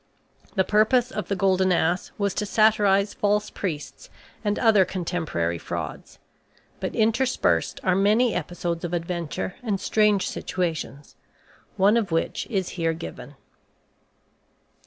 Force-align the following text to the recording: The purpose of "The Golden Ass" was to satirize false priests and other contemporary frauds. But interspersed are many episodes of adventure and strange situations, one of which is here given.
The 0.55 0.63
purpose 0.63 1.11
of 1.11 1.27
"The 1.27 1.35
Golden 1.35 1.71
Ass" 1.71 2.11
was 2.17 2.33
to 2.33 2.45
satirize 2.47 3.13
false 3.13 3.51
priests 3.51 4.09
and 4.43 4.57
other 4.57 4.83
contemporary 4.83 5.59
frauds. 5.59 6.17
But 6.79 6.95
interspersed 6.95 7.79
are 7.83 7.93
many 7.93 8.33
episodes 8.33 8.83
of 8.83 8.93
adventure 8.95 9.57
and 9.61 9.79
strange 9.79 10.27
situations, 10.27 11.15
one 11.77 11.97
of 11.97 12.11
which 12.11 12.47
is 12.49 12.69
here 12.69 12.93
given. 12.93 13.35